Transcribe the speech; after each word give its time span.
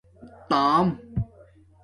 تݳم 0.49 0.85